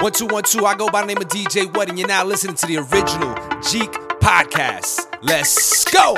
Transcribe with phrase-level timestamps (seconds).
[0.00, 0.64] One two one two.
[0.64, 3.34] I go by the name of DJ What, and you're now listening to the original
[3.62, 3.90] Jeek
[4.20, 5.06] podcast.
[5.22, 6.14] Let's go.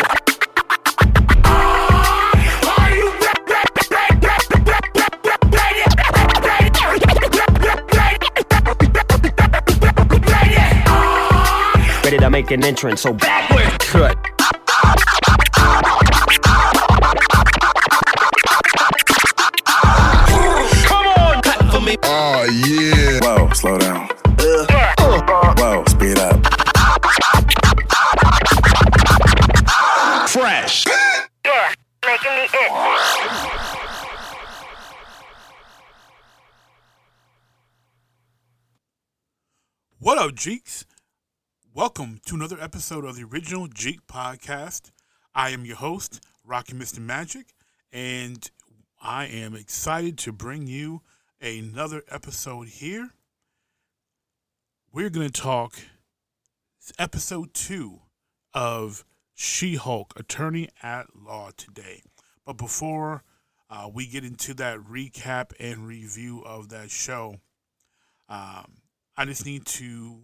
[12.05, 13.80] Ready to make an entrance, so backward
[40.41, 40.87] Jeeks?
[41.75, 44.91] Welcome to another episode of the original Jeek podcast.
[45.35, 46.99] I am your host, Rockin Mr.
[46.99, 47.49] Magic,
[47.93, 48.51] and
[49.03, 51.03] I am excited to bring you
[51.43, 53.11] another episode here.
[54.91, 55.75] We're going to talk
[56.99, 58.01] episode two
[58.55, 62.01] of She Hulk, Attorney at Law today.
[62.47, 63.25] But before
[63.69, 67.41] uh, we get into that recap and review of that show,
[68.31, 68.81] um,
[69.19, 70.23] I just need to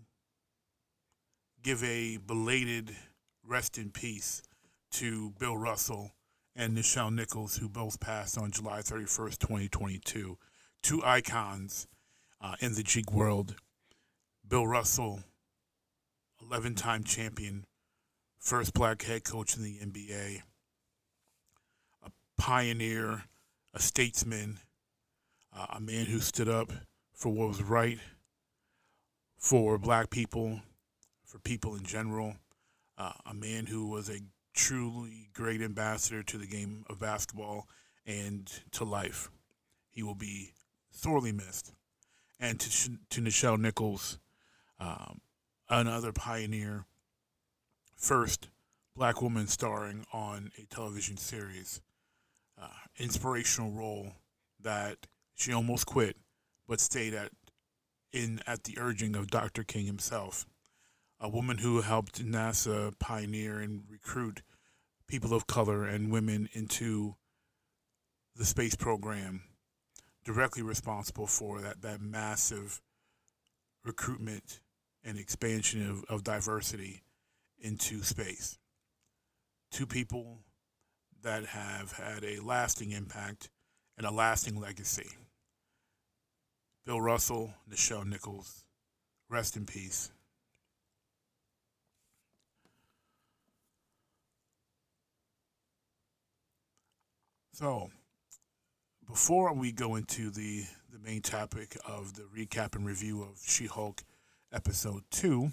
[1.66, 2.94] give a belated
[3.44, 4.40] rest in peace
[4.92, 6.12] to Bill Russell
[6.54, 10.38] and Nichelle Nichols, who both passed on July 31st, 2022.
[10.84, 11.88] Two icons
[12.40, 13.56] uh, in the Jeek world.
[14.46, 15.24] Bill Russell,
[16.40, 17.64] 11 time champion,
[18.38, 20.42] first black head coach in the NBA,
[22.04, 23.24] a pioneer,
[23.74, 24.60] a statesman,
[25.52, 26.70] uh, a man who stood up
[27.12, 27.98] for what was right
[29.36, 30.60] for black people,
[31.36, 32.34] for people in general,
[32.96, 34.20] uh, a man who was a
[34.54, 37.68] truly great ambassador to the game of basketball
[38.06, 39.28] and to life.
[39.90, 40.52] He will be
[40.90, 41.72] sorely missed.
[42.40, 44.18] And to, to Nichelle Nichols,
[44.80, 45.20] um,
[45.68, 46.86] another pioneer,
[47.96, 48.48] first
[48.94, 51.82] black woman starring on a television series,
[52.60, 52.68] uh,
[52.98, 54.12] inspirational role
[54.62, 56.16] that she almost quit,
[56.66, 57.30] but stayed at
[58.12, 59.64] in at the urging of Dr.
[59.64, 60.46] King himself,
[61.20, 64.42] a woman who helped NASA pioneer and recruit
[65.08, 67.16] people of color and women into
[68.34, 69.42] the space program,
[70.24, 72.82] directly responsible for that, that massive
[73.84, 74.60] recruitment
[75.04, 77.02] and expansion of, of diversity
[77.58, 78.58] into space.
[79.70, 80.40] Two people
[81.22, 83.48] that have had a lasting impact
[83.96, 85.08] and a lasting legacy.
[86.84, 88.64] Bill Russell, Nichelle Nichols,
[89.28, 90.10] rest in peace.
[97.58, 97.90] So,
[99.08, 103.64] before we go into the, the main topic of the recap and review of She
[103.64, 104.02] Hulk
[104.52, 105.50] episode 2,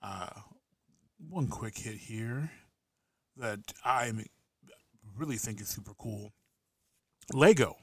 [0.00, 0.28] uh,
[1.28, 2.52] one quick hit here
[3.36, 4.12] that I
[5.16, 6.34] really think is super cool.
[7.34, 7.74] Lego,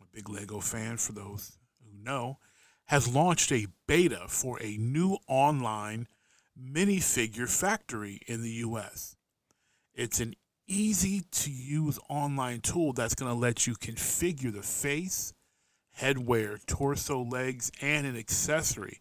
[0.00, 2.38] I'm a big Lego fan for those who know,
[2.86, 6.06] has launched a beta for a new online
[6.58, 9.14] minifigure factory in the US.
[9.92, 15.32] It's an easy to use online tool that's going to let you configure the face,
[15.98, 19.00] headwear, torso, legs, and an accessory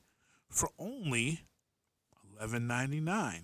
[0.49, 1.41] for only
[2.41, 3.41] $11.99.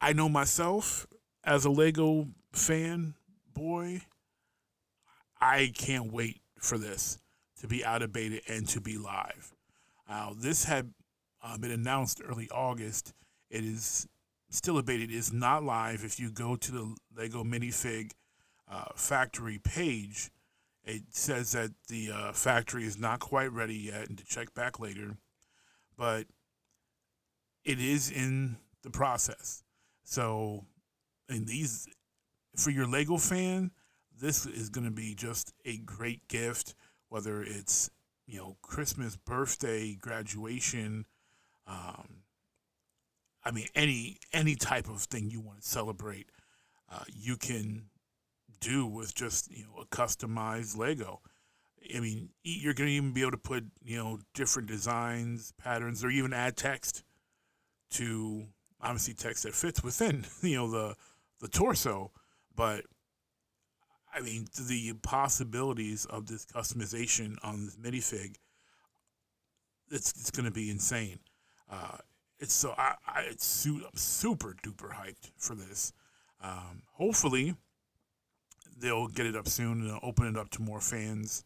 [0.00, 1.06] I know myself
[1.42, 3.14] as a Lego fan
[3.52, 4.02] boy,
[5.40, 7.18] I can't wait for this
[7.60, 9.52] to be out of beta and to be live.
[10.08, 10.92] Uh, this had
[11.42, 13.14] uh, been announced early August.
[13.50, 14.06] It is
[14.54, 15.04] still a beta.
[15.04, 16.04] It is not live.
[16.04, 18.12] If you go to the Lego minifig
[18.70, 20.30] uh, factory page,
[20.84, 24.78] it says that the uh, factory is not quite ready yet and to check back
[24.78, 25.16] later.
[25.96, 26.26] But
[27.64, 29.62] it is in the process.
[30.04, 30.66] So,
[31.28, 31.88] and these,
[32.56, 33.70] for your Lego fan,
[34.20, 36.74] this is going to be just a great gift,
[37.08, 37.90] whether it's,
[38.26, 41.06] you know, Christmas, birthday, graduation,
[41.66, 42.23] um,
[43.44, 46.30] I mean, any any type of thing you want to celebrate,
[46.90, 47.86] uh, you can
[48.60, 51.20] do with just you know a customized Lego.
[51.94, 56.02] I mean, you're going to even be able to put you know different designs, patterns,
[56.04, 57.04] or even add text
[57.92, 58.46] to
[58.80, 60.96] obviously text that fits within you know the
[61.40, 62.12] the torso.
[62.56, 62.84] But
[64.14, 68.36] I mean, the possibilities of this customization on this minifig,
[69.90, 71.18] it's it's going to be insane.
[71.70, 71.98] Uh,
[72.44, 75.92] it's so I, I it's su- I'm super duper hyped for this.
[76.42, 77.56] Um, hopefully,
[78.78, 81.44] they'll get it up soon and open it up to more fans.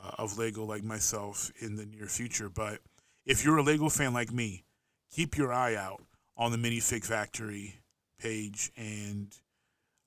[0.00, 2.48] Uh, of Lego like myself in the near future.
[2.48, 2.78] But
[3.26, 4.62] if you're a Lego fan like me,
[5.10, 6.04] keep your eye out
[6.36, 7.80] on the Minifig Factory
[8.20, 8.70] page.
[8.76, 9.34] And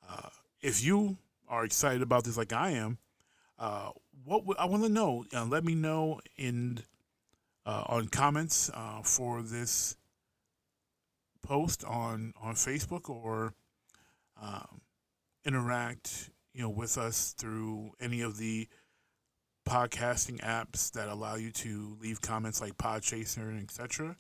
[0.10, 0.30] uh,
[0.62, 1.18] if you
[1.50, 3.00] are excited about this like I am,
[3.60, 3.90] uh,
[4.24, 6.80] what w- I want to know, uh, let me know in
[7.66, 9.98] uh, on comments uh, for this
[11.44, 13.54] post on on Facebook or
[14.42, 14.82] um,
[15.46, 18.68] interact, you know, with us through any of the
[19.68, 24.18] podcasting apps that allow you to leave comments like Podchaser and etc.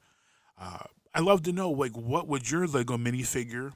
[0.59, 3.73] Uh, I love to know like what would your Lego minifigure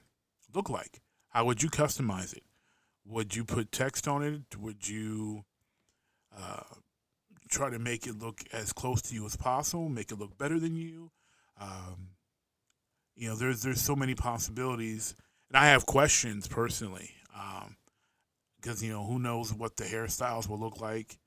[0.54, 1.02] look like?
[1.30, 2.44] How would you customize it?
[3.06, 4.58] Would you put text on it?
[4.58, 5.44] Would you
[6.36, 6.64] uh,
[7.50, 9.90] try to make it look as close to you as possible?
[9.90, 11.12] Make it look better than you?
[11.60, 12.15] Um,
[13.16, 15.16] you know, there's there's so many possibilities,
[15.50, 17.12] and I have questions personally,
[18.62, 21.18] because you know who knows what the hairstyles will look like.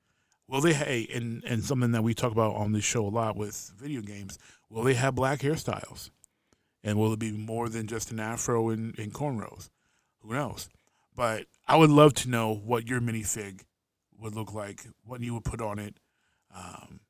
[0.47, 3.35] Will they hey and and something that we talk about on this show a lot
[3.35, 4.37] with video games?
[4.69, 6.09] Will they have black hairstyles?
[6.83, 9.69] And will it be more than just an afro and, and cornrows?
[10.21, 10.69] Who knows?
[11.13, 13.63] But I would love to know what your minifig
[14.17, 15.95] would look like, what you would put on it,
[16.55, 17.01] um,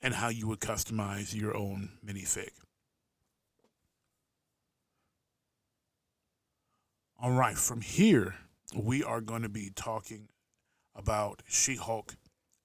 [0.00, 2.50] and how you would customize your own minifig.
[7.22, 8.34] All right, from here,
[8.74, 10.28] we are going to be talking
[10.92, 12.16] about She Hulk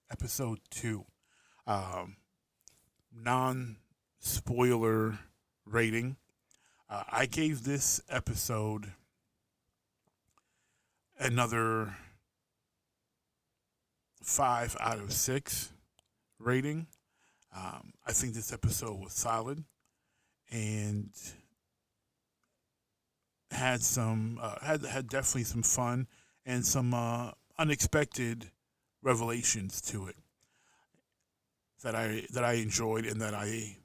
[0.10, 1.06] episode two.
[1.68, 2.16] Um,
[3.16, 3.76] non
[4.18, 5.20] spoiler
[5.64, 6.18] rating.
[6.90, 8.94] Uh, I gave this episode
[11.20, 11.96] another
[14.24, 15.72] five out of six
[16.40, 16.88] rating.
[17.56, 19.64] Um, I think this episode was solid
[20.50, 21.12] and
[23.52, 26.08] had some uh, had had definitely some fun
[26.46, 28.52] and some uh, unexpected
[29.02, 30.16] revelations to it
[31.84, 33.78] that I that I enjoyed and that I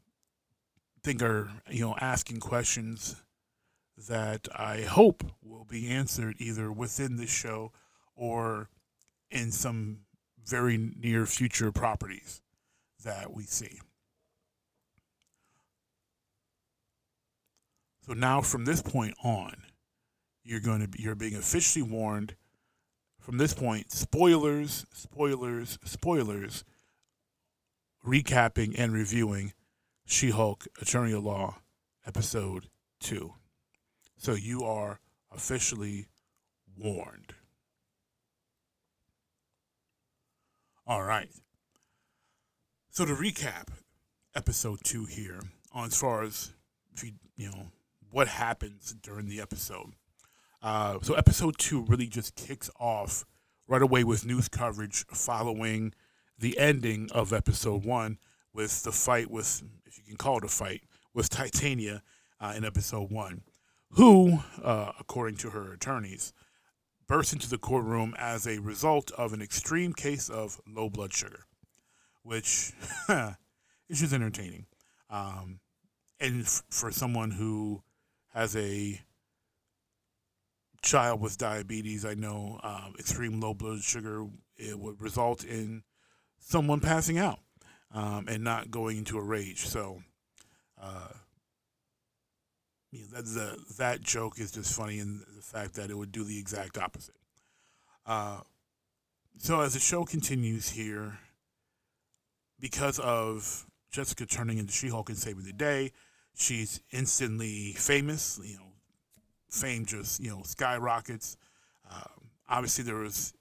[1.02, 3.16] think are you know asking questions
[4.08, 7.72] that I hope will be answered either within this show
[8.16, 8.68] or
[9.30, 9.98] in some
[10.44, 12.42] very near future properties
[13.04, 13.80] that we see.
[18.06, 19.54] So now from this point on,
[20.42, 22.34] you're going to be you're being officially warned
[23.20, 26.64] from this point spoilers, spoilers, spoilers
[28.04, 29.52] recapping and reviewing
[30.04, 31.58] She-Hulk Attorney at Law
[32.04, 32.66] episode
[33.00, 33.32] 2.
[34.16, 34.98] So you are
[35.30, 36.08] officially
[36.76, 37.34] warned.
[40.84, 41.30] All right.
[42.90, 43.68] So to recap
[44.34, 45.40] episode 2 here
[45.72, 46.52] on as far as
[46.94, 47.70] if you, you know
[48.12, 49.94] what happens during the episode.
[50.62, 53.24] Uh, so episode 2 really just kicks off
[53.66, 55.92] right away with news coverage following
[56.38, 58.18] the ending of episode 1
[58.52, 60.82] with the fight with if you can call it a fight
[61.14, 62.02] with Titania
[62.40, 63.42] uh, in episode 1
[63.92, 66.32] who, uh, according to her attorneys,
[67.06, 71.44] burst into the courtroom as a result of an extreme case of low blood sugar,
[72.22, 72.72] which
[73.88, 74.66] is just entertaining.
[75.10, 75.60] Um,
[76.20, 77.82] and f- for someone who
[78.32, 79.00] has a
[80.82, 85.82] child with diabetes, I know um, extreme low blood sugar it would result in
[86.38, 87.40] someone passing out
[87.94, 89.66] um, and not going into a rage.
[89.66, 90.02] So.
[90.80, 91.08] Uh,
[92.90, 96.12] you know, that, the, that joke is just funny in the fact that it would
[96.12, 97.14] do the exact opposite.
[98.04, 98.40] Uh,
[99.38, 101.18] so as the show continues here,
[102.60, 105.92] because of Jessica turning into She-Hulk and saving the day,
[106.34, 108.40] she's instantly famous.
[108.42, 108.72] You know,
[109.48, 111.36] fame just you know skyrockets.
[111.90, 113.32] Um, obviously, there was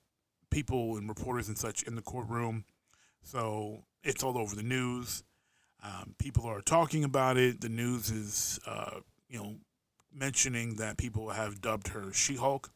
[0.50, 2.65] people and reporters and such in the courtroom,
[3.24, 5.24] so it's all over the news.
[5.83, 7.62] Um, people are talking about it.
[7.62, 9.00] The news is uh,
[9.31, 9.55] you know,
[10.13, 12.69] mentioning that people have dubbed her She Hulk,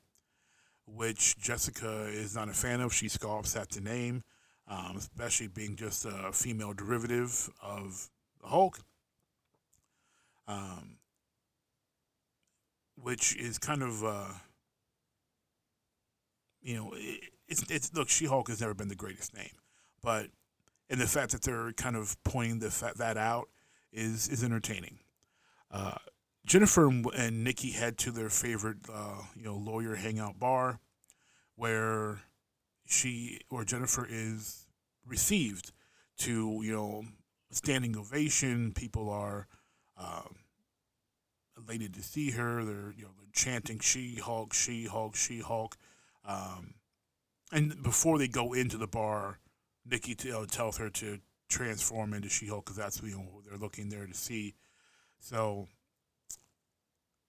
[0.88, 2.94] which Jessica is not a fan of.
[2.94, 4.24] She scoffs at the name,
[4.68, 8.10] um, especially being just a female derivative of
[8.42, 8.80] the Hulk,
[10.48, 10.98] um,
[13.02, 14.34] which is kind of, uh,
[16.62, 18.10] you know, it, it's it's look.
[18.10, 19.58] She Hulk has never been the greatest name,
[20.02, 20.28] but
[20.90, 23.50] and the fact that they're kind of pointing the that out
[23.92, 25.00] is is entertaining.
[25.72, 25.98] Uh,
[26.46, 30.80] Jennifer and Nikki head to their favorite, uh, you know, lawyer hangout bar,
[31.56, 32.22] where
[32.86, 34.68] she or Jennifer is
[35.06, 35.72] received
[36.20, 37.04] to, you know,
[37.52, 38.74] standing ovation.
[38.74, 39.48] People are
[39.98, 40.36] um,
[41.58, 42.64] elated to see her.
[42.64, 45.78] They're, you know, they're chanting "She Hulk, She Hulk, She Hulk,"
[46.26, 46.76] um,
[47.52, 49.40] and before they go into the bar,
[49.86, 53.58] Nikki t- uh, tells her to transform into She-Hulk because that's you know what they're
[53.58, 54.56] looking there to see.
[55.20, 55.68] So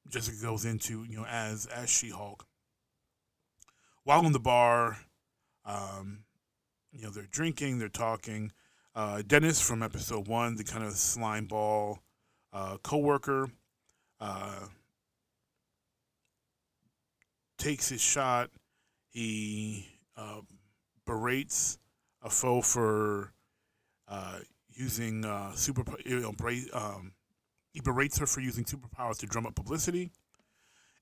[0.09, 2.47] Jessica goes into you know as as She-Hulk.
[4.05, 4.99] While in the bar,
[5.65, 6.25] um,
[6.93, 8.53] you know they're drinking, they're talking.
[8.95, 11.99] Uh, Dennis from episode one, the kind of slime ball
[12.57, 13.51] uh, coworker,
[14.19, 14.67] uh,
[17.59, 18.51] takes his shot.
[19.11, 19.87] He
[20.17, 20.41] uh,
[21.05, 21.79] berates
[22.23, 23.33] a foe for
[24.09, 24.39] uh,
[24.73, 25.85] using uh, super.
[26.05, 26.35] You know,
[26.73, 27.13] um,
[27.73, 30.11] he berates her for using superpowers to drum up publicity,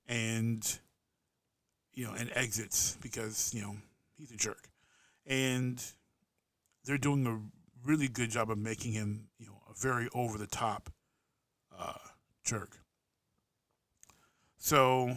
[0.07, 0.79] and
[1.93, 3.77] you know, and exits because you know
[4.17, 4.67] he's a jerk,
[5.25, 5.81] and
[6.83, 7.39] they're doing a
[7.87, 10.89] really good job of making him you know a very over the top
[11.77, 11.93] uh,
[12.43, 12.79] jerk.
[14.57, 15.15] So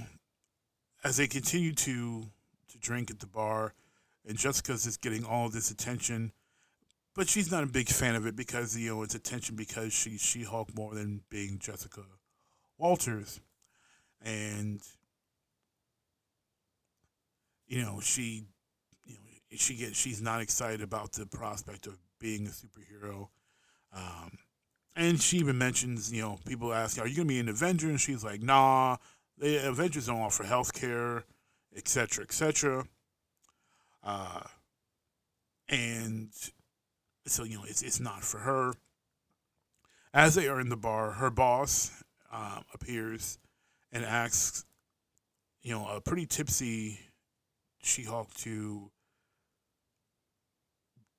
[1.04, 2.24] as they continue to
[2.68, 3.74] to drink at the bar,
[4.26, 6.32] and Jessica's just getting all this attention,
[7.14, 10.20] but she's not a big fan of it because you know it's attention because she's
[10.20, 12.02] She Hulk more than being Jessica
[12.76, 13.40] Walters,
[14.20, 14.80] and
[17.66, 18.44] you know she
[19.04, 23.28] you know she gets she's not excited about the prospect of being a superhero.
[23.96, 24.38] Um,
[24.96, 28.00] and she even mentions, you know, people ask, "Are you gonna be an Avenger?" And
[28.00, 28.96] she's like, "Nah,
[29.36, 31.24] the Avengers don't offer health care,
[31.74, 32.86] etc., etc."
[34.02, 34.42] Uh,
[35.68, 36.30] and
[37.26, 38.72] so you know, it's it's not for her.
[40.14, 42.02] As they are in the bar, her boss
[42.32, 43.38] um, appears
[43.92, 44.64] and asks,
[45.62, 47.00] you know, a pretty tipsy
[47.82, 48.90] She-Hulk to,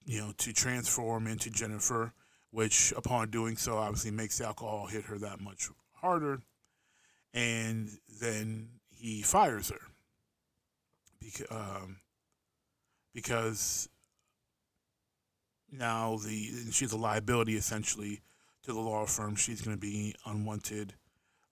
[0.06, 2.14] you know, to transform into Jennifer
[2.52, 6.42] which upon doing so obviously makes the alcohol hit her that much harder
[7.34, 7.90] and
[8.22, 9.80] then he fires her.
[11.20, 11.98] Because, um,
[13.14, 13.90] because
[15.72, 18.22] now the she's a liability essentially
[18.64, 19.36] to the law firm.
[19.36, 20.94] She's going to be unwanted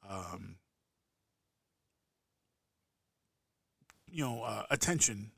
[0.10, 0.56] um,
[4.10, 5.32] you know uh, attention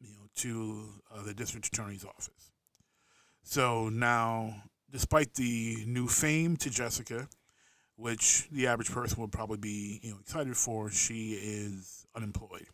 [0.00, 2.50] you know to uh, the district attorney's office.
[3.42, 7.28] So now despite the new fame to Jessica,
[7.96, 12.66] which the average person would probably be you know excited for, she is unemployed.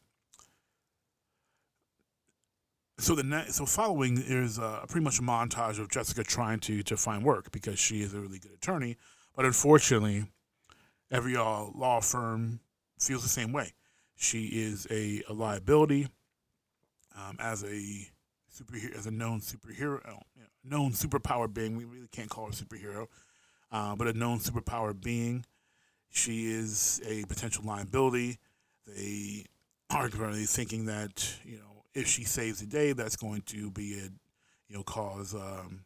[2.99, 6.83] So the ne- so following is uh, pretty much a montage of Jessica trying to
[6.85, 8.97] to find work because she is a really good attorney,
[9.35, 10.27] but unfortunately,
[11.11, 12.61] every uh, law firm
[12.99, 13.73] feels the same way.
[14.17, 16.07] She is a, a liability
[17.17, 18.09] um, as a
[18.55, 21.77] superhero, as a known superhero, uh, you know, known superpower being.
[21.77, 23.07] We really can't call her superhero,
[23.71, 25.45] uh, but a known superpower being.
[26.11, 28.39] She is a potential liability.
[28.87, 29.47] They
[29.91, 33.95] are currently thinking that you know if she saves the day, that's going to be
[33.95, 34.09] a
[34.69, 35.85] you know cause um,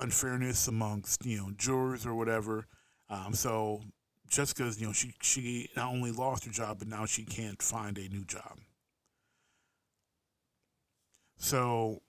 [0.00, 2.66] unfairness amongst you know jurors or whatever.
[3.08, 3.82] Um, so
[4.28, 7.98] Jessica's you know she she not only lost her job, but now she can't find
[7.98, 8.58] a new job.
[11.36, 12.02] So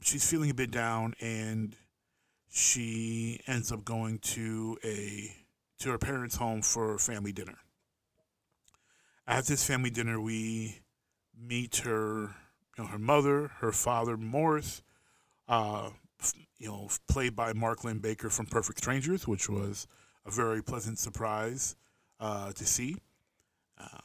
[0.00, 1.76] she's feeling a bit down and
[2.50, 5.34] she ends up going to a
[5.78, 7.58] to her parents' home for family dinner.
[9.26, 10.80] At this family dinner, we
[11.38, 12.34] meet her,
[12.76, 14.82] you know, her mother, her father, Morris,
[15.48, 15.90] uh,
[16.58, 19.86] you know, played by Mark Linn-Baker from Perfect Strangers, which was
[20.24, 21.76] a very pleasant surprise
[22.20, 22.96] uh, to see.
[23.78, 23.98] Uh,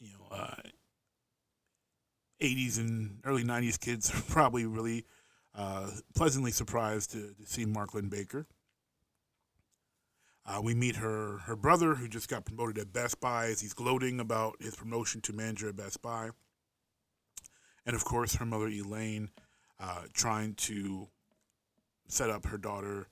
[0.00, 0.54] you know, uh,
[2.40, 5.04] 80s and early 90s kids are probably really
[5.56, 8.46] uh, pleasantly surprised to, to see Mark Linn-Baker.
[10.46, 13.72] Uh, we meet her her brother, who just got promoted at Best Buy, as he's
[13.72, 16.30] gloating about his promotion to manager at Best Buy,
[17.86, 19.30] and of course her mother Elaine,
[19.80, 21.08] uh, trying to
[22.08, 23.08] set up her daughter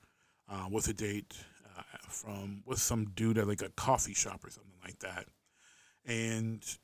[0.47, 1.33] uh, with a date
[1.75, 5.25] uh, from with some dude at like a coffee shop or something like that,
[6.05, 6.77] and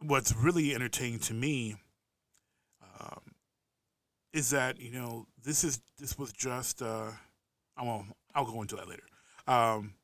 [0.00, 1.76] what's really entertaining to me
[3.04, 3.20] um,
[4.32, 7.10] is that you know this is this was just uh,
[7.76, 9.04] I will I'll go into that later.
[9.46, 9.94] Um,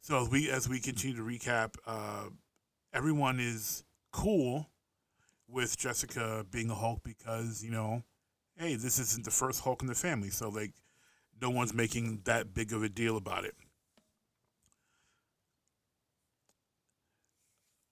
[0.00, 2.24] so as we as we continue to recap, uh,
[2.92, 4.70] everyone is cool
[5.48, 8.02] with Jessica being a Hulk because you know,
[8.56, 10.72] hey, this isn't the first Hulk in the family, so like
[11.40, 13.54] no one's making that big of a deal about it.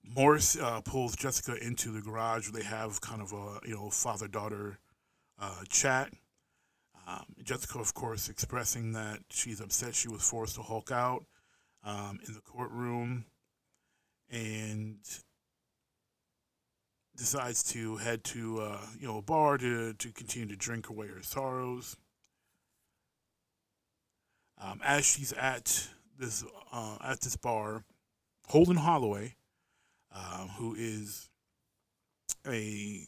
[0.03, 3.89] Morris uh, pulls Jessica into the garage where they have kind of a you know
[3.89, 4.79] father daughter
[5.39, 6.11] uh, chat.
[7.07, 11.25] Um, Jessica, of course, expressing that she's upset she was forced to Hulk out
[11.83, 13.25] um, in the courtroom,
[14.29, 14.97] and
[17.15, 21.07] decides to head to uh, you know a bar to to continue to drink away
[21.07, 21.97] her sorrows.
[24.61, 27.83] Um, as she's at this uh, at this bar,
[28.47, 29.35] Holden Holloway,
[30.13, 31.29] uh, who is
[32.47, 33.05] a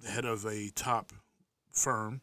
[0.00, 1.12] the head of a top
[1.70, 2.20] firm,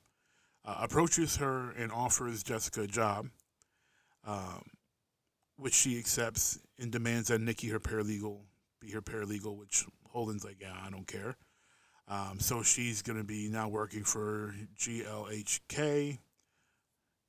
[0.66, 3.28] uh, approaches her and offers Jessica a job,
[4.26, 4.64] um,
[5.58, 8.40] which she accepts and demands that Nikki, her paralegal,
[8.80, 9.58] be her paralegal.
[9.58, 11.38] Which Holden's like, yeah, I don't care.
[12.08, 16.20] Um, so she's going to be now working for GLHK.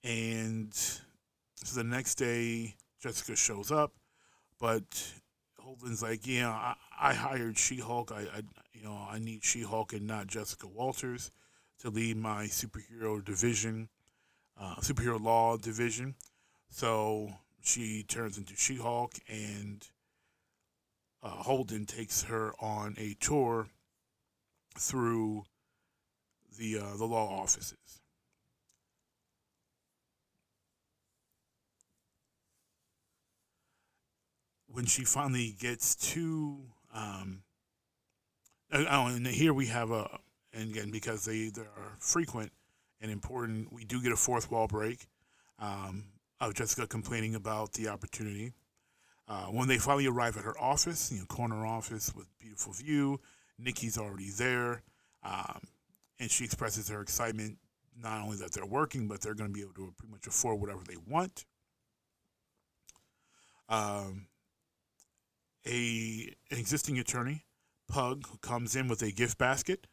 [0.04, 3.92] And so the next day, Jessica shows up,
[4.58, 5.12] but
[5.72, 8.12] Holden's like, yeah, I, I hired She-Hulk.
[8.12, 8.42] I, I,
[8.74, 11.30] you know, I need She-Hulk and not Jessica Walters
[11.80, 13.88] to lead my superhero division,
[14.60, 16.14] uh, superhero law division.
[16.68, 19.88] So she turns into She-Hulk, and
[21.22, 23.68] uh, Holden takes her on a tour
[24.78, 25.44] through
[26.58, 28.01] the uh, the law offices.
[34.72, 36.58] When she finally gets to,
[36.94, 37.42] um,
[38.72, 40.18] uh, oh, and here we have a,
[40.54, 42.52] and again because they they are frequent
[43.00, 45.06] and important, we do get a fourth wall break
[45.58, 46.04] um,
[46.40, 48.52] of Jessica complaining about the opportunity.
[49.28, 53.20] Uh, when they finally arrive at her office, you know, corner office with beautiful view,
[53.58, 54.82] Nikki's already there,
[55.22, 55.60] um,
[56.18, 57.58] and she expresses her excitement
[58.00, 60.60] not only that they're working, but they're going to be able to pretty much afford
[60.60, 61.44] whatever they want.
[63.68, 64.26] Um,
[65.66, 67.44] a an existing attorney,
[67.88, 69.86] Pug, comes in with a gift basket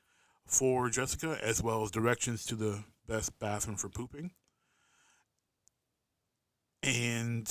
[0.45, 4.31] for Jessica, as well as directions to the best bathroom for pooping.
[6.81, 7.47] And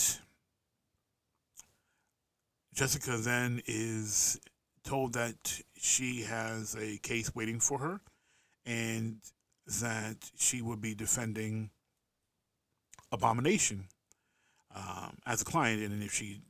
[2.74, 4.40] Jessica then is
[4.84, 8.00] told that she has a case waiting for her
[8.64, 9.18] and
[9.80, 11.70] that she would be defending
[13.10, 13.86] Abomination
[14.74, 15.82] um, as a client.
[15.82, 16.42] And if she,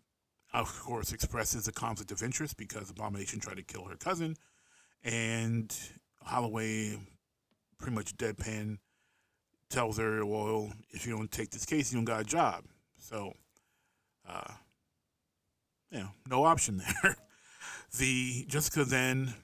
[0.53, 4.37] of course, expresses a conflict of interest because Abomination tried to kill her cousin,
[5.05, 5.75] and
[6.23, 6.99] Holloway
[7.79, 8.79] pretty much deadpan
[9.71, 12.65] tells her, well, if you don't take this case, you don't got a job.
[12.99, 13.35] So,
[14.29, 14.53] uh,
[15.91, 17.17] you know, no option there.
[17.99, 19.35] the Jessica then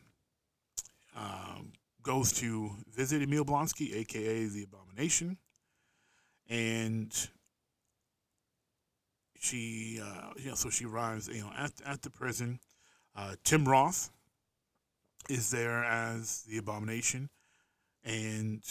[1.16, 5.38] um, goes to visit Emil Blonsky, aka the Abomination,
[6.48, 7.28] and
[9.44, 12.58] she, uh, you know, so she arrives, you know, at at the prison.
[13.14, 14.10] Uh, Tim Roth
[15.28, 17.28] is there as the Abomination,
[18.04, 18.62] and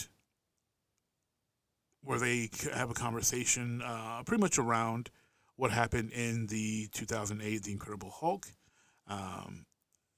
[2.01, 5.09] where they have a conversation, uh, pretty much around
[5.55, 8.47] what happened in the 2008 The Incredible Hulk.
[9.07, 9.65] Um,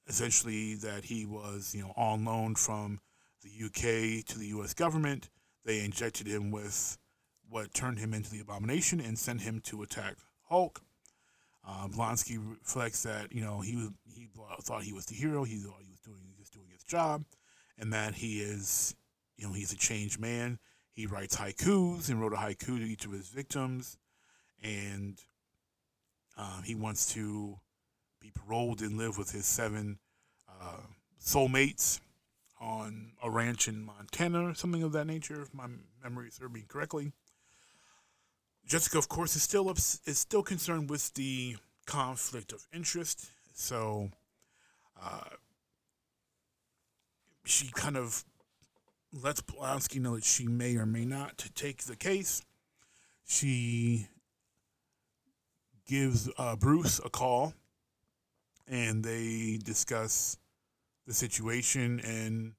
[0.08, 3.00] essentially, that he was, you know, on loan from
[3.42, 5.28] the UK to the US government.
[5.64, 6.96] They injected him with
[7.48, 10.16] what turned him into the abomination and sent him to attack
[10.48, 10.80] Hulk.
[11.68, 14.28] Uh, Blonsky reflects that you know he was, he
[14.62, 15.44] thought he was the hero.
[15.44, 17.24] He thought he was doing just doing his job,
[17.78, 18.94] and that he is
[19.36, 20.58] you know he's a changed man.
[20.92, 23.98] He writes haikus and wrote a haiku to each of his victims,
[24.62, 25.18] and
[26.36, 27.56] um, he wants to
[28.20, 29.98] be paroled and live with his seven
[30.48, 30.82] uh,
[31.20, 32.00] soulmates
[32.60, 35.66] on a ranch in Montana or something of that nature, if my
[36.02, 37.12] memory serves me correctly.
[38.66, 44.10] Jessica, of course, is still ups- is still concerned with the conflict of interest, so
[45.00, 45.36] uh,
[47.44, 48.24] she kind of
[49.12, 52.42] lets Blonsky know that she may or may not take the case.
[53.24, 54.08] She
[55.86, 57.54] gives uh, Bruce a call,
[58.66, 60.38] and they discuss
[61.06, 62.00] the situation.
[62.00, 62.54] And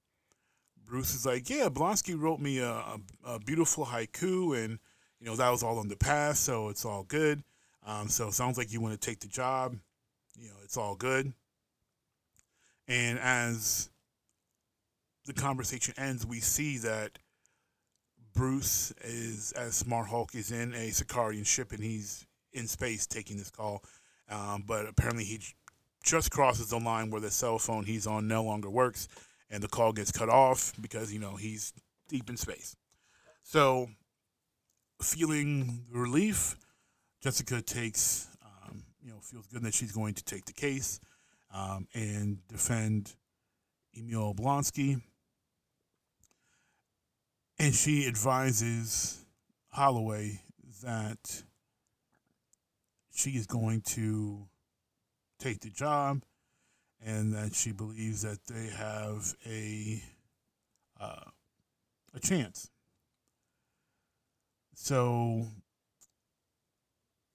[0.86, 4.80] Bruce is like, "Yeah, Blonsky wrote me a, a, a beautiful haiku, and
[5.20, 7.44] you know that was all in the past, so it's all good.
[7.86, 9.76] Um, so sounds like you want to take the job.
[10.36, 11.34] You know, it's all good."
[12.88, 13.90] And as
[15.26, 17.20] the conversation ends, we see that
[18.34, 23.38] Bruce is, as Smart Hulk, is in a Sakaaran ship and he's in space taking
[23.38, 23.84] this call.
[24.30, 25.40] Um, but apparently, he
[26.04, 29.08] just crosses the line where the cell phone he's on no longer works
[29.50, 31.74] and the call gets cut off because, you know, he's
[32.10, 32.76] deep in space.
[33.44, 33.90] So,
[35.02, 36.56] feeling relief,
[37.22, 41.00] Jessica takes, um, you know, feels good that she's going to take the case
[41.54, 43.16] um, and defend
[43.98, 45.02] Emil Blonsky.
[47.60, 49.26] And she advises
[49.70, 50.42] Holloway
[50.84, 51.44] that
[53.14, 54.48] she is going to
[55.40, 56.22] take the job
[57.04, 60.02] and that she believes that they have a
[61.00, 61.30] uh,
[62.14, 62.70] a chance.
[64.80, 65.48] So,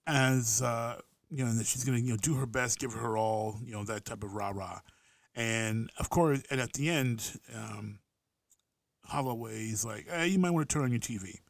[0.07, 3.59] as uh, you know, that she's to you know do her best, give her all,
[3.64, 4.78] you know, that type of rah rah,
[5.35, 7.98] and of course, and at the end, um,
[9.07, 11.40] Holloway's like, hey, you might want to turn on your TV.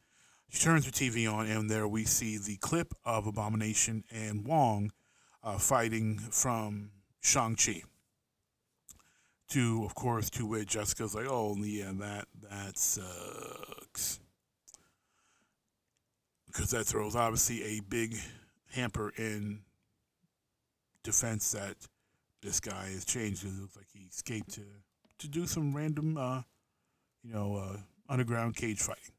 [0.49, 4.91] She turns her TV on, and there we see the clip of Abomination and Wong
[5.43, 6.89] uh, fighting from
[7.21, 7.83] Shang Chi.
[9.49, 14.19] To, of course, to which Jessica's like, "Oh, yeah, that that sucks,"
[16.53, 18.15] because that throws obviously a big
[18.71, 19.59] hamper in
[21.03, 21.75] defense that
[22.41, 23.43] this guy has changed.
[23.43, 24.61] It looks like he escaped to
[25.19, 26.41] to do some random, uh,
[27.23, 27.77] you know, uh,
[28.09, 29.13] underground cage fighting.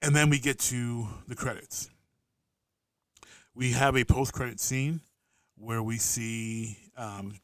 [0.00, 1.90] And then we get to the credits.
[3.54, 5.00] We have a post-credit scene
[5.56, 7.38] where we see um,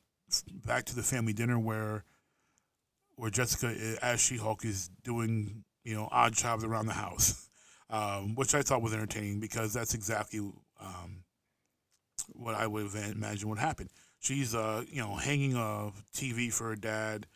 [0.67, 2.05] back to the family dinner where
[3.17, 7.48] where Jessica uh, as She-Hulk is doing you know odd jobs around the house,
[7.91, 10.41] um, which I thought was entertaining because that's exactly
[10.81, 11.25] um,
[12.29, 13.89] what I would have imagined would happen.
[14.21, 17.27] She's uh you know hanging a TV for her dad,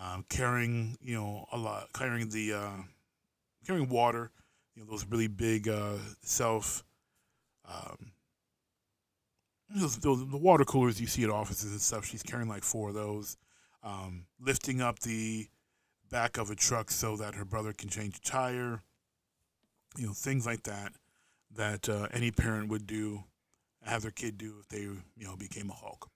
[0.00, 2.82] um, carrying you know a lot carrying the uh,
[3.66, 4.30] carrying water,
[4.74, 6.84] you know those really big uh, self.
[7.68, 8.12] Um,
[9.74, 12.04] those, those, the water coolers you see at offices and stuff.
[12.04, 13.36] She's carrying like four of those,
[13.84, 15.46] um, lifting up the
[16.10, 18.82] back of a truck so that her brother can change a tire.
[19.96, 20.92] You know, things like that
[21.56, 23.24] that uh, any parent would do,
[23.82, 26.08] have their kid do if they you know became a Hulk.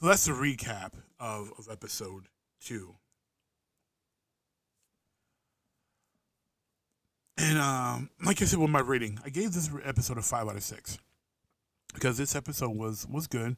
[0.00, 2.28] So that's the recap of, of episode
[2.60, 2.94] two.
[7.36, 10.56] And um, like I said with my rating, I gave this episode a five out
[10.56, 10.98] of six
[11.94, 13.56] because this episode was was good,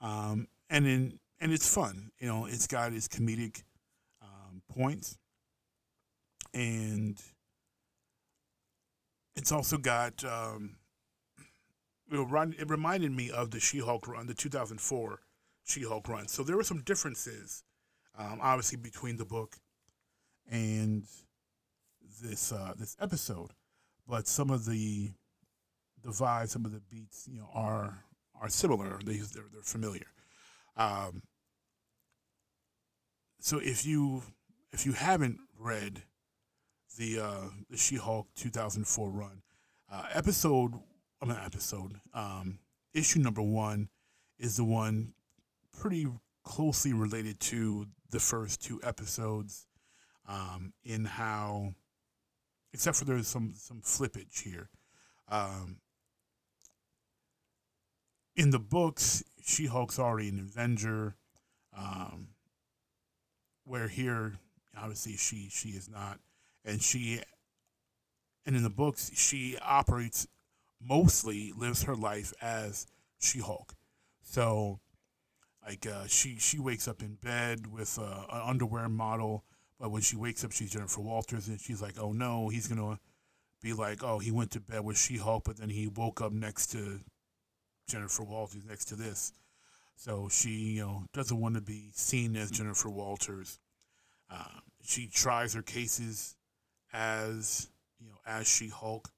[0.00, 2.10] um, and in and it's fun.
[2.18, 3.62] You know, it's got its comedic
[4.20, 5.16] um, points,
[6.52, 7.20] and
[9.36, 10.24] it's also got.
[10.24, 10.76] Um,
[12.12, 15.20] it reminded me of the She-Hulk run, the 2004
[15.64, 16.26] She-Hulk run.
[16.26, 17.62] So there were some differences,
[18.18, 19.56] um, obviously, between the book
[20.50, 21.04] and
[22.20, 23.52] this uh, this episode,
[24.08, 25.12] but some of the
[26.02, 28.04] the vibe, some of the beats, you know, are
[28.40, 28.98] are similar.
[29.04, 30.06] They they're, they're familiar.
[30.76, 31.22] Um,
[33.38, 34.22] so if you
[34.72, 36.02] if you haven't read
[37.00, 39.42] the uh, the She-Hulk 2004 run,
[39.90, 40.74] uh, episode
[41.22, 42.58] I mean episode um,
[42.92, 43.88] issue number one
[44.38, 45.14] is the one
[45.80, 46.06] pretty
[46.44, 49.66] closely related to the first two episodes
[50.28, 51.74] um, in how,
[52.74, 54.68] except for there's some some flippage here.
[55.28, 55.78] Um,
[58.36, 61.16] in the books, She Hulk's already an Avenger,
[61.74, 62.28] um,
[63.64, 64.34] where here,
[64.76, 66.18] obviously, she she is not,
[66.64, 67.20] and she,
[68.46, 70.26] and in the books, she operates
[70.80, 72.86] mostly lives her life as
[73.18, 73.74] She Hulk.
[74.22, 74.80] So,
[75.66, 79.44] like, uh, she she wakes up in bed with an underwear model,
[79.78, 82.98] but when she wakes up, she's Jennifer Walters, and she's like, oh no, he's gonna
[83.62, 86.32] be like, oh, he went to bed with She Hulk, but then he woke up
[86.32, 87.00] next to
[87.88, 89.32] Jennifer Walters next to this.
[89.96, 93.58] So she, you know, doesn't want to be seen as Jennifer Walters.
[94.30, 96.36] Uh, she tries her cases
[96.92, 99.10] as, you know, as She Hulk.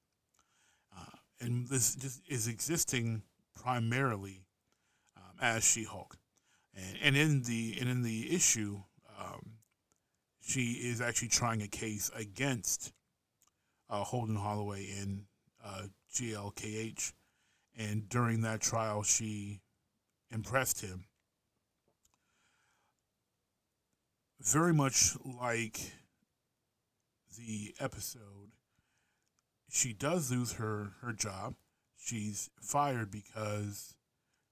[0.95, 3.23] Uh, and this just is existing
[3.55, 4.45] primarily
[5.17, 6.17] um, as She Hulk.
[6.75, 8.81] And, and in the and in the issue,
[9.19, 9.53] um,
[10.41, 12.91] she is actually trying a case against
[13.89, 15.25] uh, Holden Holloway in
[15.63, 15.83] uh,
[16.13, 17.13] GLKH
[17.77, 19.61] and during that trial, she
[20.29, 21.05] impressed him.
[24.39, 25.93] Very much like
[27.37, 28.51] the episode,
[29.69, 31.55] she does lose her, her job.
[31.97, 33.95] She's fired because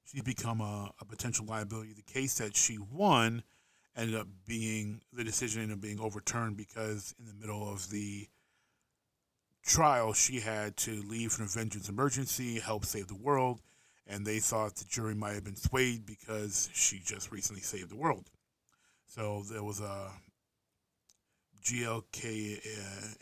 [0.06, 1.94] she's become a, a potential liability.
[1.94, 3.44] The case that she won
[3.96, 8.28] ended up being the decision ended up being overturned because in the middle of the
[9.63, 13.62] trial, she had to leave for a vengeance emergency, help save the world,
[14.08, 17.96] and they thought the jury might have been swayed because she just recently saved the
[17.96, 18.30] world.
[19.06, 20.12] So there was a
[21.63, 22.60] GLK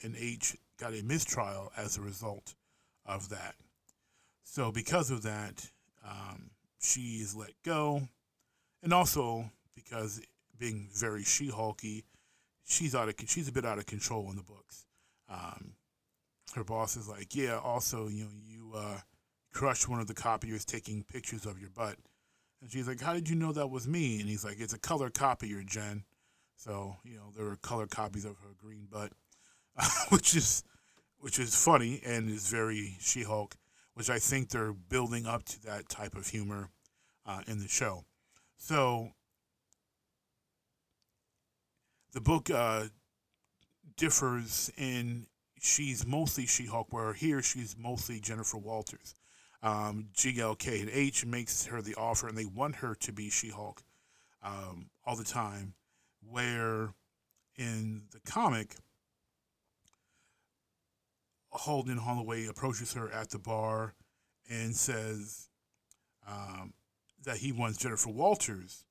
[0.04, 2.56] and H got a mistrial as a result
[3.06, 3.56] of that.
[4.44, 5.70] So because of that,
[6.06, 8.02] um, she is let go,
[8.82, 10.22] and also because
[10.58, 12.06] being very she-hulky,
[12.66, 14.86] she's out of she's a bit out of control in the books.
[15.30, 15.74] Um,
[16.56, 18.98] her boss is like, yeah, also, you know, you uh,
[19.54, 21.98] crushed one of the copiers taking pictures of your butt.
[22.62, 24.80] And she's like, "How did you know that was me?" And he's like, "It's a
[24.80, 26.04] color copier, Jen."
[26.60, 29.14] So you know there were color copies of her green butt,
[30.10, 30.62] which is
[31.20, 33.56] which is funny and is very She-Hulk,
[33.94, 36.70] which I think they're building up to that type of humor
[37.26, 38.04] uh, in the show.
[38.58, 39.12] So
[42.12, 42.88] the book uh,
[43.96, 45.28] differs in
[45.62, 49.16] she's mostly She-Hulk, where here she's mostly Jennifer Walters.
[49.64, 53.82] Um, GLK and H makes her the offer, and they want her to be She-Hulk
[54.44, 55.74] um, all the time.
[56.30, 56.94] Where
[57.58, 58.76] in the comic,
[61.50, 63.96] Holden Holloway approaches her at the bar
[64.50, 65.50] and says
[66.28, 66.74] um,
[67.24, 68.86] that he wants Jennifer Walters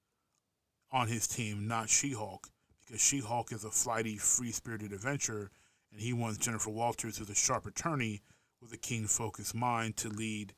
[0.90, 2.48] on his team, not She-Hulk,
[2.80, 5.50] because She-Hulk is a flighty, free-spirited adventurer,
[5.92, 8.22] and he wants Jennifer Walters, who's a sharp attorney
[8.60, 10.54] with a keen, focused mind, to lead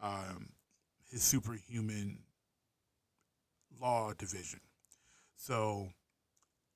[0.00, 0.50] um,
[1.10, 2.20] his superhuman
[3.80, 4.60] law division.
[5.36, 5.88] So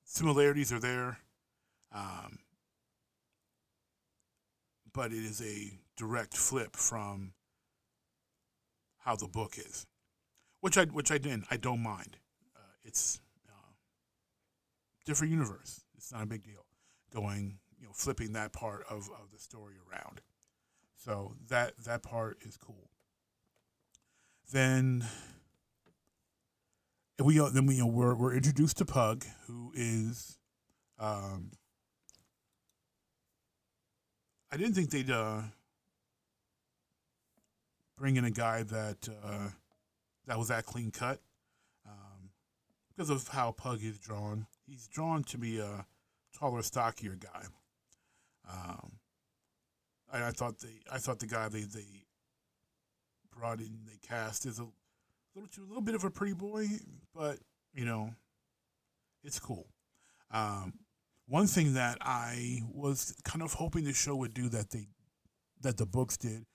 [0.05, 1.19] similarities are there,
[1.93, 2.39] um,
[4.93, 7.33] but it is a direct flip from
[8.99, 9.85] how the book is,
[10.61, 12.17] which I which I didn't I don't mind.
[12.55, 13.73] Uh, it's uh,
[15.05, 15.81] different universe.
[15.97, 16.65] It's not a big deal.
[17.13, 20.21] Going you know flipping that part of, of the story around.
[20.95, 22.89] So that that part is cool.
[24.51, 25.05] Then
[27.23, 30.37] we uh, then we you know, we're we're introduced to Pug, who is,
[30.99, 31.51] um,
[34.51, 35.41] I didn't think they'd uh,
[37.97, 39.49] bring in a guy that uh,
[40.27, 41.21] that was that clean cut,
[41.87, 42.31] um,
[42.89, 44.47] because of how Pug is drawn.
[44.67, 45.85] He's drawn to be a
[46.37, 47.45] taller, stockier guy.
[48.49, 48.93] Um,
[50.11, 52.05] I, I thought the I thought the guy they they
[53.37, 54.67] brought in they cast is a
[55.35, 56.67] little too, a little bit of a pretty boy,
[57.13, 57.37] but
[57.73, 58.11] you know,
[59.23, 59.67] it's cool.
[60.31, 60.73] Um,
[61.27, 64.87] one thing that I was kind of hoping the show would do that they
[65.61, 66.45] that the books did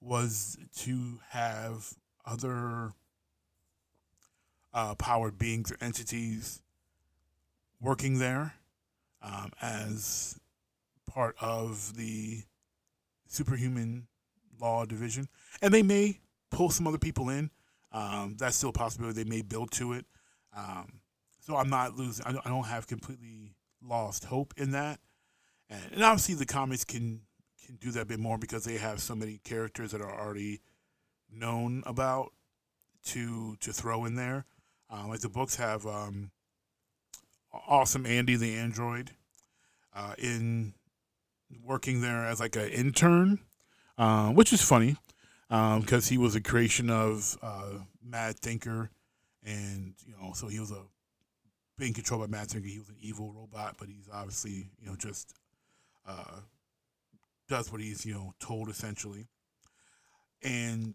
[0.00, 1.92] was to have
[2.24, 2.92] other
[4.72, 6.62] uh, powered beings or entities
[7.80, 8.54] working there
[9.22, 10.38] um, as
[11.06, 12.42] part of the
[13.26, 14.06] superhuman
[14.60, 15.28] law division,
[15.62, 16.20] and they may
[16.50, 17.50] pull some other people in.
[17.92, 19.22] Um, that's still a possibility.
[19.22, 20.06] They may build to it.
[20.56, 21.00] Um,
[21.40, 22.26] so I'm not losing.
[22.26, 25.00] I don't, have completely lost hope in that.
[25.70, 27.22] And, and obviously, the comics can
[27.64, 30.60] can do that a bit more because they have so many characters that are already
[31.30, 32.32] known about
[33.06, 34.44] to to throw in there.
[34.90, 36.30] Um, like the books have um,
[37.52, 39.12] awesome Andy the android
[39.94, 40.74] uh, in
[41.64, 43.40] working there as like an intern,
[43.96, 44.96] uh, which is funny
[45.48, 48.90] because um, he was a creation of uh, Mad Thinker,
[49.44, 50.82] and you know, so he was a
[51.78, 52.68] being controlled by Mad Thinker.
[52.68, 55.34] He was an evil robot, but he's obviously you know just
[56.06, 56.40] uh,
[57.48, 59.26] does what he's you know told essentially.
[60.42, 60.94] And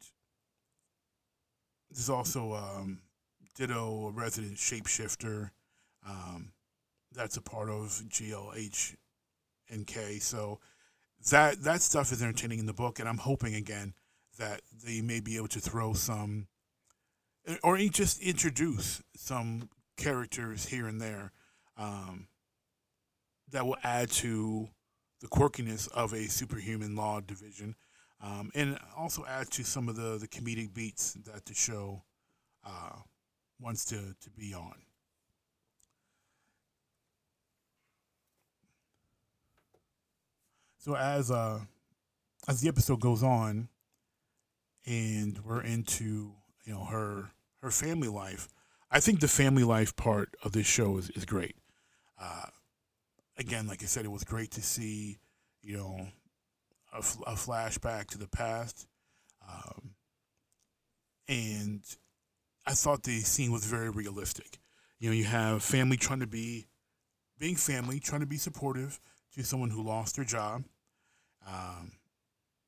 [1.91, 2.99] there's also um,
[3.55, 5.49] Ditto, a resident shapeshifter.
[6.07, 6.51] Um,
[7.13, 8.95] that's a part of GLH
[9.69, 10.19] and K.
[10.19, 10.59] So
[11.31, 13.93] that that stuff is entertaining in the book, and I'm hoping again
[14.37, 16.47] that they may be able to throw some,
[17.63, 21.31] or just introduce some characters here and there
[21.77, 22.27] um,
[23.51, 24.67] that will add to
[25.21, 27.75] the quirkiness of a superhuman law division,
[28.21, 32.01] um, and also add to some of the, the comedic beats that the show
[32.65, 32.97] uh,
[33.59, 34.75] wants to, to be on.
[40.83, 41.61] So as uh,
[42.45, 43.69] as the episode goes on,
[44.85, 46.33] and we're into
[46.65, 48.47] you know her her family life.
[48.91, 51.55] I think the family life part of this show is, is great.
[52.21, 52.45] Uh,
[53.37, 55.19] again, like I said, it was great to see
[55.61, 56.07] you know
[56.93, 58.87] a, a flashback to the past,
[59.47, 59.91] um,
[61.27, 61.81] and
[62.65, 64.59] I thought the scene was very realistic.
[64.99, 66.67] You know, you have family trying to be
[67.39, 68.99] being family, trying to be supportive
[69.33, 70.63] to someone who lost their job,
[71.47, 71.93] um,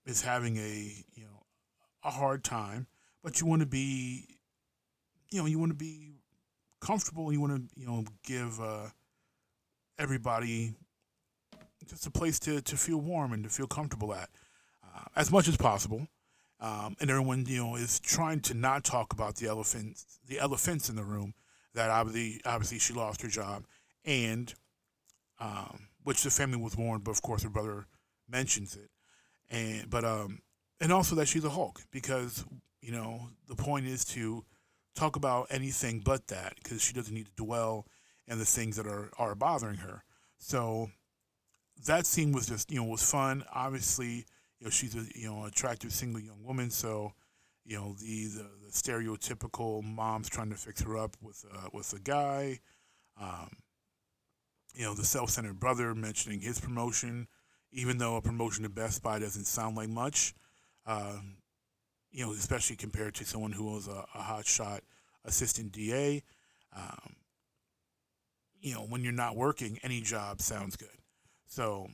[0.05, 1.34] is having a you know
[2.05, 2.87] a hard time,
[3.23, 4.37] but you want to be,
[5.31, 6.13] you know, you want to be
[6.79, 7.33] comfortable.
[7.33, 8.87] You want to, you know, give uh,
[9.97, 10.75] everybody
[11.89, 14.29] just a place to, to feel warm and to feel comfortable at
[14.83, 16.07] uh, as much as possible.
[16.59, 20.89] Um, and everyone, you know, is trying to not talk about the elephants, the elephants
[20.89, 21.33] in the room.
[21.73, 23.65] That obviously, obviously, she lost her job,
[24.05, 24.53] and
[25.41, 27.87] um, which the family was warned, but of course, her brother
[28.29, 28.89] mentions it.
[29.49, 30.39] And but um,
[30.79, 32.45] and also that she's a Hulk because
[32.81, 34.43] you know the point is to
[34.95, 37.85] talk about anything but that because she doesn't need to dwell
[38.27, 40.03] in the things that are are bothering her.
[40.37, 40.89] So
[41.85, 43.43] that scene was just you know was fun.
[43.53, 44.25] Obviously,
[44.59, 47.13] you know she's a you know attractive single young woman, so
[47.65, 51.91] you know the the, the stereotypical mom's trying to fix her up with uh, with
[51.93, 52.59] a guy.
[53.19, 53.49] Um,
[54.73, 57.27] you know the self-centered brother mentioning his promotion,
[57.71, 60.33] even though a promotion to Best Buy doesn't sound like much.
[60.85, 61.37] Um,
[62.11, 64.79] you know, especially compared to someone who was a, a hotshot
[65.25, 66.23] assistant DA.
[66.75, 67.15] Um,
[68.61, 70.87] you know, when you're not working, any job sounds good.
[71.47, 71.87] So,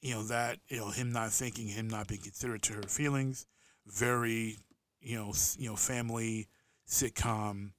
[0.00, 3.46] you know, that, you know, him not thinking, him not being considerate to her feelings,
[3.86, 4.58] very,
[5.00, 6.48] you know, you know, family
[6.88, 7.72] sitcom,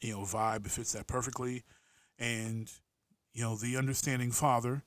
[0.00, 1.62] you know, vibe fits that perfectly.
[2.18, 2.70] And,
[3.32, 4.84] you know, the understanding father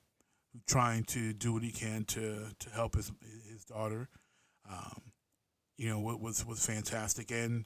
[0.67, 3.11] trying to do what he can to, to help his,
[3.49, 4.09] his daughter,
[4.69, 5.01] um,
[5.77, 7.31] you know, wa- was, was fantastic.
[7.31, 7.65] And,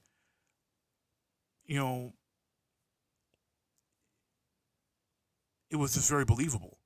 [1.65, 2.13] you know,
[5.69, 6.77] it was just very believable.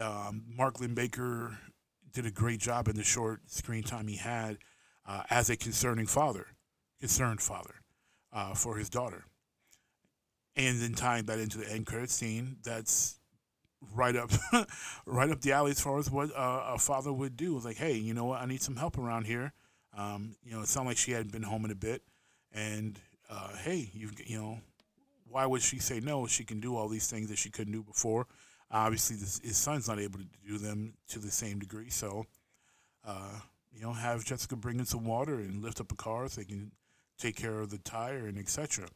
[0.00, 1.58] Um, Mark Linn-Baker
[2.12, 4.58] did a great job in the short screen time he had
[5.06, 6.46] uh, as a concerning father,
[7.00, 7.74] concerned father
[8.32, 9.24] uh, for his daughter.
[10.56, 13.17] And then tying that into the end credit scene, that's
[13.94, 14.30] right up,
[15.06, 17.56] right up the alley as far as what uh, a father would do.
[17.56, 18.40] It's like, hey, you know what?
[18.40, 19.52] I need some help around here.
[19.96, 22.02] Um, you know, it sounded like she hadn't been home in a bit,
[22.52, 24.60] and uh, hey, you you know,
[25.28, 26.26] why would she say no?
[26.26, 28.26] She can do all these things that she couldn't do before.
[28.70, 31.90] Obviously, this, his son's not able to do them to the same degree.
[31.90, 32.26] So,
[33.06, 33.40] uh,
[33.72, 36.44] you know, have Jessica bring in some water and lift up a car so they
[36.44, 36.72] can
[37.18, 38.88] take care of the tire and etc.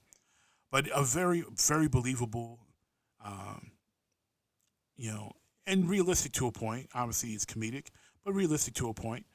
[0.70, 2.60] But a very, very believable,
[3.24, 3.71] um,
[5.02, 5.32] you know,
[5.66, 6.88] and realistic to a point.
[6.94, 7.88] Obviously, it's comedic,
[8.24, 9.26] but realistic to a point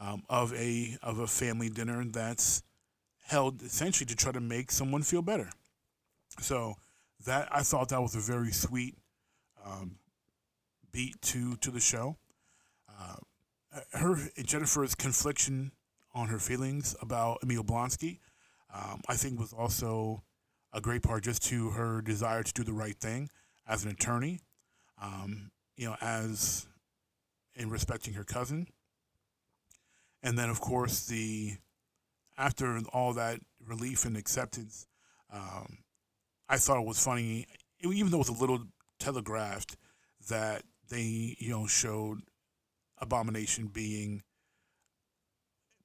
[0.00, 2.62] um, of a of a family dinner that's
[3.26, 5.50] held essentially to try to make someone feel better.
[6.38, 6.74] So
[7.26, 8.94] that I thought that was a very sweet
[9.66, 9.96] um,
[10.92, 12.16] beat to to the show.
[12.88, 13.16] Uh,
[13.94, 15.72] her Jennifer's confliction
[16.14, 18.20] on her feelings about Emil Blonsky,
[18.72, 20.22] um, I think, was also
[20.72, 23.30] a great part just to her desire to do the right thing
[23.66, 24.38] as an attorney.
[25.00, 26.66] Um, you know, as
[27.54, 28.66] in respecting her cousin,
[30.22, 31.56] and then of course the
[32.36, 34.86] after all that relief and acceptance,
[35.32, 35.78] um,
[36.48, 37.46] I thought it was funny,
[37.82, 38.64] even though it was a little
[38.98, 39.76] telegraphed,
[40.28, 42.22] that they you know showed
[43.00, 44.22] Abomination being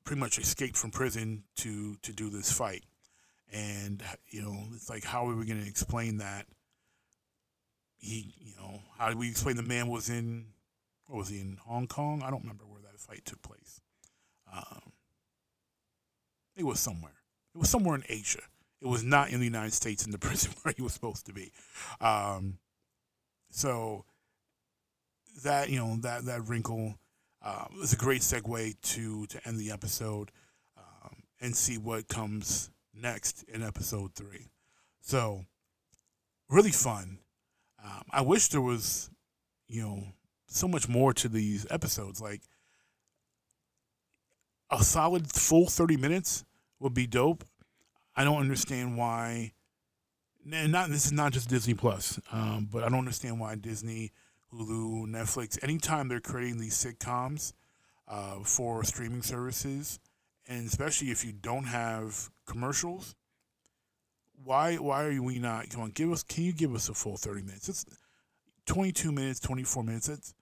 [0.04, 2.84] pretty much escaped from prison to to do this fight,
[3.52, 6.46] and you know it's like how are we going to explain that?
[8.04, 10.48] He you know how do we explain the man was in
[11.08, 12.22] what was he in Hong Kong?
[12.24, 13.80] I don't remember where that fight took place.
[14.54, 14.92] Um,
[16.56, 17.16] it was somewhere.
[17.56, 18.42] It was somewhere in Asia.
[18.82, 21.34] It was not in the United States in the prison where he was supposed to
[21.34, 21.52] be.
[22.02, 22.58] Um,
[23.50, 24.06] so
[25.44, 26.96] that you know that that wrinkle
[27.42, 30.32] uh, was a great segue to to end the episode
[30.78, 34.48] um, and see what comes next in episode three.
[35.02, 35.46] So
[36.50, 37.20] really fun.
[38.14, 39.10] I wish there was
[39.68, 40.04] you know
[40.48, 42.22] so much more to these episodes.
[42.22, 42.42] Like
[44.70, 46.46] a solid full thirty minutes
[46.80, 47.44] would be dope.
[48.16, 49.54] I don't understand why.
[50.52, 54.12] And not this is not just Disney Plus, um, but I don't understand why Disney,
[54.54, 57.54] Hulu, Netflix, anytime they're creating these sitcoms
[58.10, 60.00] uh, for streaming services,
[60.48, 63.16] and especially if you don't have commercials,
[64.44, 65.70] why why are we not?
[65.70, 66.24] Come on, give us.
[66.24, 67.70] Can you give us a full thirty minutes?
[67.70, 67.86] It's
[68.66, 70.10] twenty two minutes, twenty four minutes.
[70.10, 70.34] It's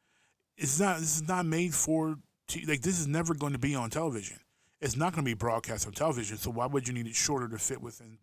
[0.57, 0.99] it's not.
[0.99, 2.17] This is not made for.
[2.47, 4.37] T- like this is never going to be on television.
[4.81, 6.37] It's not going to be broadcast on television.
[6.37, 8.17] So why would you need it shorter to fit within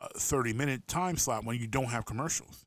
[0.00, 2.64] a thirty minute time slot when you don't have commercials?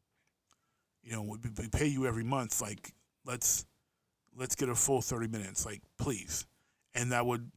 [1.04, 2.62] You know, we, pay you every month.
[2.62, 2.94] Like
[3.26, 3.66] let's
[4.36, 5.66] let's get a full thirty minutes.
[5.66, 6.46] Like please,
[6.94, 7.50] and that would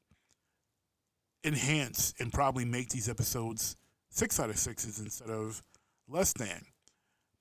[1.44, 3.76] enhance and probably make these episodes
[4.10, 5.62] six out of sixes instead of
[6.08, 6.66] less than,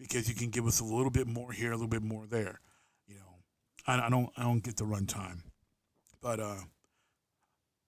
[0.02, 2.60] because you can give us a little bit more here, a little bit more there.
[3.08, 3.36] You know,
[3.86, 5.42] I, I don't I don't get the runtime,
[6.22, 6.62] but uh,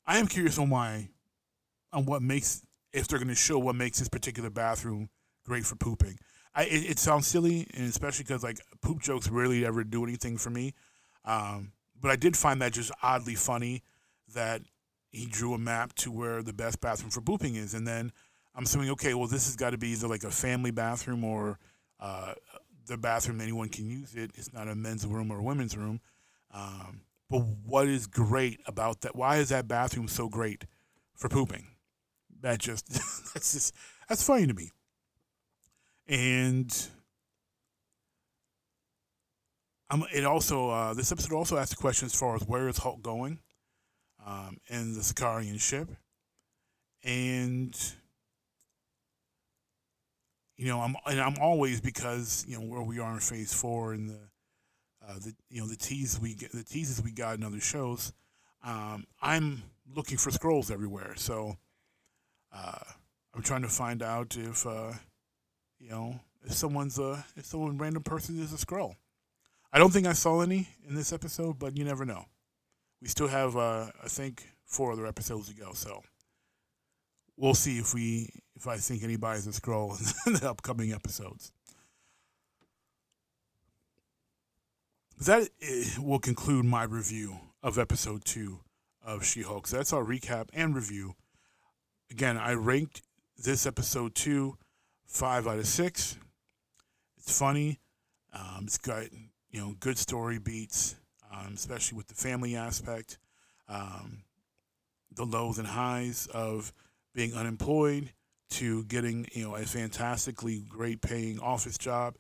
[0.05, 1.09] I am curious on why,
[1.91, 2.61] on what makes
[2.93, 5.09] if they're going to show what makes this particular bathroom
[5.45, 6.18] great for pooping.
[6.55, 10.38] I it, it sounds silly, and especially because like poop jokes rarely ever do anything
[10.38, 10.74] for me.
[11.26, 13.82] Um, but I did find that just oddly funny
[14.34, 14.61] that
[15.09, 18.11] he drew a map to where the best bathroom for pooping is, and then
[18.55, 21.57] I'm assuming okay, well this has got to be either like a family bathroom or
[22.03, 22.33] uh,
[22.85, 24.29] the bathroom anyone can use it.
[24.35, 26.01] It's not a men's room or a women's room.
[26.53, 27.01] Um,
[27.31, 29.15] but what is great about that?
[29.15, 30.65] Why is that bathroom so great
[31.15, 31.65] for pooping?
[32.43, 32.87] that just
[33.33, 33.73] that's just
[34.07, 34.69] that's funny to me.
[36.07, 36.71] And
[40.13, 43.01] it also uh, this episode also asked a question as far as where is Hulk
[43.01, 43.39] going,
[44.25, 45.89] um, in the Sakaaran ship,
[47.03, 47.75] and
[50.57, 53.93] you know I'm and I'm always because you know where we are in Phase Four
[53.93, 54.19] and the
[55.07, 58.13] uh, the you know the teases we get the teases we got in other shows.
[58.63, 61.57] Um, I'm looking for Skrulls everywhere, so
[62.53, 62.79] uh,
[63.33, 64.93] I'm trying to find out if uh,
[65.79, 68.95] you know if someone's a if someone random person is a Skrull.
[69.75, 72.25] I don't think I saw any in this episode, but you never know.
[73.01, 76.03] We still have, uh, I think, four other episodes to go, so
[77.38, 81.51] we'll see if we if I think anybody's a Skrull in the upcoming episodes.
[85.19, 88.59] That eh, will conclude my review of episode two
[89.05, 89.67] of She-Hulk.
[89.67, 91.15] So that's our recap and review.
[92.11, 93.01] Again, I ranked
[93.38, 94.57] this episode two
[95.05, 96.17] five out of six.
[97.17, 97.79] It's funny.
[98.34, 99.11] Um, it's got
[99.51, 100.95] you know good story beats,
[101.31, 103.17] um, especially with the family aspect,
[103.69, 104.23] um,
[105.15, 106.73] the lows and highs of
[107.14, 108.11] being unemployed
[108.49, 112.16] to getting you know a fantastically great paying office job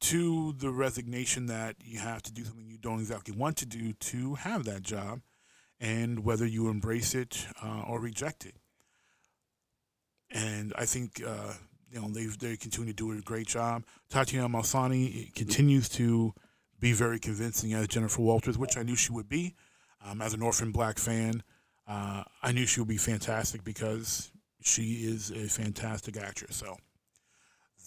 [0.00, 3.92] to the resignation that you have to do something you don't exactly want to do
[3.94, 5.20] to have that job
[5.80, 8.56] and whether you embrace it uh, or reject it
[10.30, 11.52] and I think uh,
[11.90, 13.84] you know they they continue to do a great job.
[14.10, 16.34] Tatiana Maslany continues to
[16.78, 19.54] be very convincing as Jennifer Walters, which I knew she would be.
[20.04, 21.42] Um, as an Orphan Black fan,
[21.88, 24.30] uh, I knew she would be fantastic because
[24.66, 26.56] she is a fantastic actress.
[26.56, 26.76] So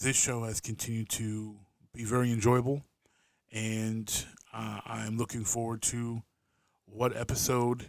[0.00, 1.56] this show has continued to
[1.94, 2.82] be very enjoyable,
[3.52, 6.22] and uh, I am looking forward to
[6.86, 7.86] what episode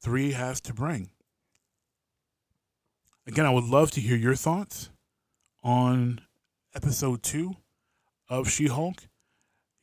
[0.00, 1.10] three has to bring.
[3.26, 4.88] Again, I would love to hear your thoughts
[5.62, 6.22] on
[6.74, 7.56] episode two
[8.28, 9.08] of She Hulk.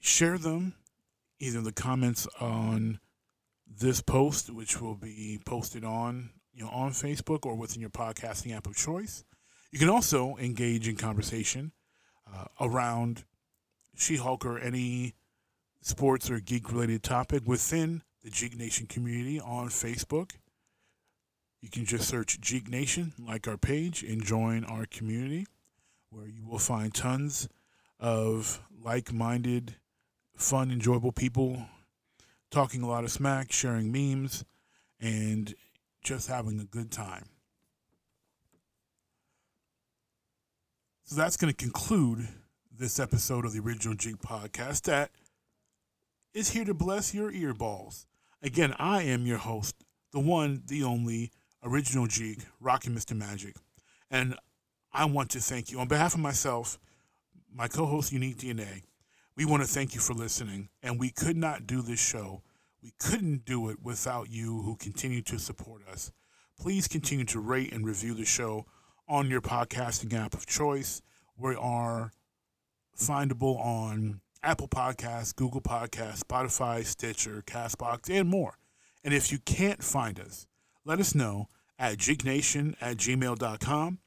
[0.01, 0.75] Share them
[1.39, 2.99] either in the comments on
[3.67, 8.55] this post, which will be posted on you know on Facebook or within your podcasting
[8.55, 9.23] app of choice.
[9.71, 11.71] You can also engage in conversation
[12.31, 13.23] uh, around
[13.95, 15.13] She Hulk or any
[15.81, 20.31] sports or geek related topic within the Jeek Nation community on Facebook.
[21.61, 25.47] You can just search Jeek Nation, like our page, and join our community
[26.09, 27.47] where you will find tons
[27.99, 29.75] of like minded,
[30.35, 31.67] fun, enjoyable people
[32.51, 34.43] talking a lot of smack, sharing memes,
[34.99, 35.53] and
[36.03, 37.25] just having a good time.
[41.03, 42.27] So that's going to conclude
[42.77, 45.11] this episode of the Original Jeek Podcast that
[46.33, 48.05] is here to bless your earballs.
[48.41, 49.75] Again, I am your host,
[50.11, 51.31] the one, the only,
[51.63, 53.17] Original Jeek, Rockin' Mr.
[53.17, 53.55] Magic.
[54.09, 54.35] And
[54.93, 56.79] I want to thank you on behalf of myself,
[57.53, 58.83] my co host, Unique DNA.
[59.35, 60.69] We want to thank you for listening.
[60.81, 62.41] And we could not do this show,
[62.81, 66.11] we couldn't do it without you who continue to support us.
[66.59, 68.65] Please continue to rate and review the show
[69.07, 71.01] on your podcasting app of choice.
[71.37, 72.11] We are
[72.97, 78.57] findable on Apple Podcasts, Google Podcasts, Spotify, Stitcher, Castbox, and more.
[79.03, 80.47] And if you can't find us,
[80.85, 83.99] let us know at jeeknation at gmail.com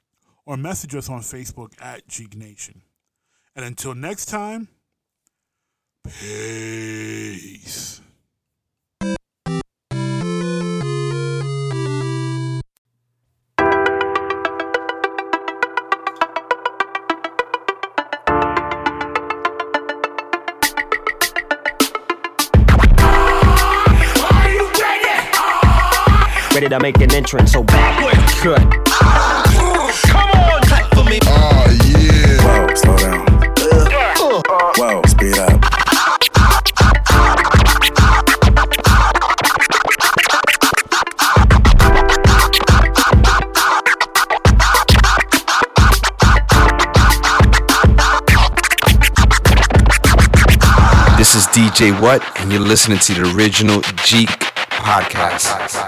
[0.44, 2.82] or message us on Facebook at jeeknation.
[3.54, 4.68] And until next time,
[6.04, 8.00] peace.
[26.72, 28.62] Ready to make an entrance, so backward cut.
[31.26, 32.40] Oh yeah.
[32.40, 33.26] Whoa, slow down.
[34.78, 35.60] Whoa, speed up.
[51.18, 54.30] This is DJ What, and you're listening to the original Jeek
[54.70, 55.81] Podcast.